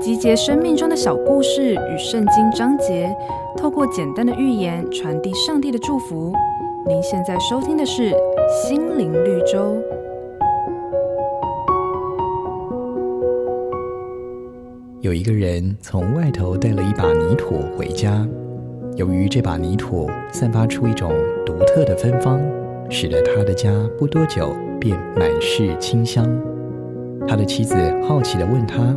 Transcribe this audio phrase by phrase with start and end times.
[0.00, 3.14] 集结生命中的小故事与圣经章节，
[3.56, 6.32] 透过简单的寓言传递上帝的祝福。
[6.86, 8.10] 您现在收听的是
[8.62, 9.58] 《心灵绿洲》。
[15.00, 18.26] 有一个人从外头带了一把泥土回家，
[18.96, 21.12] 由于这把泥土散发出一种
[21.44, 22.40] 独特的芬芳，
[22.88, 26.26] 使得他的家不多久便满是清香。
[27.28, 27.76] 他的妻子
[28.08, 28.96] 好奇地问他：“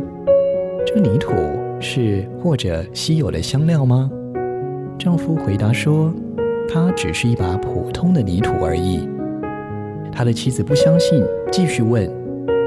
[0.86, 1.32] 这泥土
[1.78, 4.10] 是或者稀有的香料吗？”
[4.98, 6.10] 丈夫回答说
[6.72, 9.06] ：“它只是一把普通的泥土而已。”
[10.10, 12.10] 他的妻子不相信，继续问：“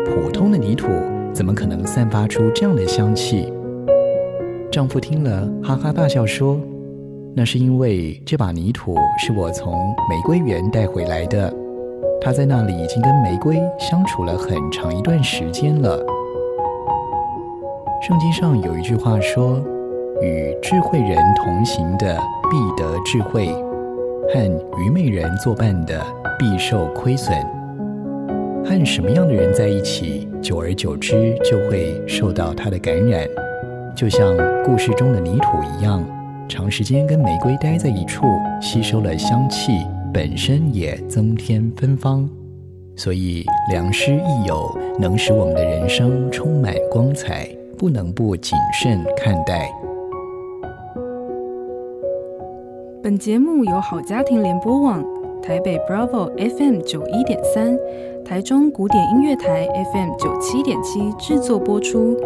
[0.05, 0.87] 普通的泥土？”
[1.33, 3.51] 怎么可能散发出这样的香气？
[4.71, 6.59] 丈夫听了，哈哈大笑说
[7.35, 11.51] ：“那是因为这把泥土是我从玫瑰园带回来的，
[12.21, 16.03] 他在那里已经跟玫瑰相处了很长一段时间了。”
[18.01, 19.59] 圣经上有一句话说
[20.21, 22.17] ：“与智慧人同行的
[22.49, 23.47] 必得智慧，
[24.33, 24.39] 和
[24.79, 25.99] 愚昧人作伴的
[26.37, 27.35] 必受亏损。”
[28.63, 33.23] 和什么样的人在一起，久而久之就会受到他的感染，
[33.95, 36.03] 就像故事中的泥土一样，
[36.49, 38.25] 长时间跟玫瑰待在一处，
[38.59, 39.85] 吸收了香气，
[40.15, 42.29] 本身也增添芬芳。
[42.95, 47.45] 所以良师益友能使我们的人生充满光彩，
[47.77, 49.69] 不能不谨慎看待。
[53.03, 55.03] 本节目由好家庭联播网、
[55.43, 57.77] 台北 Bravo FM 九一点三。
[58.23, 62.17] 台中古典音乐台 FM 九七点七制作播出。